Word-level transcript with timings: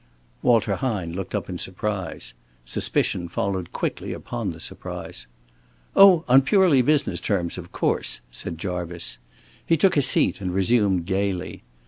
Walter 0.41 0.77
Hine 0.77 1.13
looked 1.13 1.35
up 1.35 1.47
in 1.47 1.59
surprise. 1.59 2.33
Suspicion 2.65 3.27
followed 3.27 3.71
quickly 3.71 4.13
upon 4.13 4.49
the 4.49 4.59
surprise. 4.59 5.27
"Oh, 5.95 6.25
on 6.27 6.41
purely 6.41 6.81
business 6.81 7.19
terms, 7.19 7.55
of 7.55 7.71
course," 7.71 8.19
said 8.31 8.57
Jarvice. 8.57 9.19
He 9.63 9.77
took 9.77 9.95
a 9.95 10.01
seat 10.01 10.41
and 10.41 10.55
resumed 10.55 11.05
gaily. 11.05 11.61